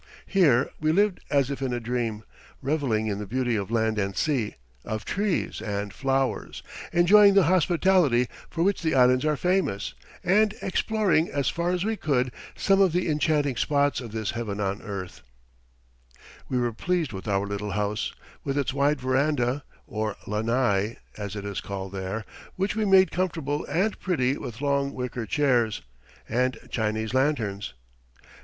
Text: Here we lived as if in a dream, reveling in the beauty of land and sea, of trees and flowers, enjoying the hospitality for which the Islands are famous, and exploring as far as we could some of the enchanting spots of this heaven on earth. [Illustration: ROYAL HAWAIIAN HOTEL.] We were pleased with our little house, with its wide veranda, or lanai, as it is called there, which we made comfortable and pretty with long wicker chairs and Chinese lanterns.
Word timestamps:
Here 0.25 0.71
we 0.79 0.91
lived 0.91 1.19
as 1.29 1.51
if 1.51 1.61
in 1.61 1.73
a 1.73 1.79
dream, 1.79 2.23
reveling 2.59 3.05
in 3.05 3.19
the 3.19 3.27
beauty 3.27 3.55
of 3.55 3.69
land 3.69 3.99
and 3.99 4.17
sea, 4.17 4.55
of 4.83 5.05
trees 5.05 5.61
and 5.61 5.93
flowers, 5.93 6.63
enjoying 6.91 7.35
the 7.35 7.43
hospitality 7.43 8.27
for 8.49 8.63
which 8.63 8.81
the 8.81 8.95
Islands 8.95 9.25
are 9.25 9.37
famous, 9.37 9.93
and 10.23 10.55
exploring 10.63 11.29
as 11.29 11.49
far 11.49 11.69
as 11.69 11.85
we 11.85 11.97
could 11.97 12.31
some 12.55 12.81
of 12.81 12.93
the 12.93 13.07
enchanting 13.09 13.55
spots 13.57 14.01
of 14.01 14.11
this 14.11 14.31
heaven 14.31 14.59
on 14.59 14.81
earth. 14.81 15.21
[Illustration: 15.21 16.15
ROYAL 16.15 16.15
HAWAIIAN 16.15 16.33
HOTEL.] 16.33 16.45
We 16.49 16.57
were 16.57 16.73
pleased 16.73 17.13
with 17.13 17.27
our 17.27 17.45
little 17.45 17.71
house, 17.73 18.13
with 18.43 18.57
its 18.57 18.73
wide 18.73 18.99
veranda, 19.01 19.63
or 19.85 20.15
lanai, 20.25 20.97
as 21.15 21.35
it 21.35 21.45
is 21.45 21.61
called 21.61 21.91
there, 21.91 22.25
which 22.55 22.75
we 22.75 22.85
made 22.85 23.11
comfortable 23.11 23.65
and 23.67 23.99
pretty 23.99 24.35
with 24.35 24.61
long 24.61 24.93
wicker 24.95 25.27
chairs 25.27 25.83
and 26.27 26.57
Chinese 26.71 27.13
lanterns. 27.13 27.75